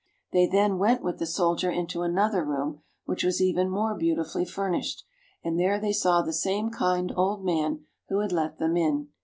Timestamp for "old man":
7.15-7.85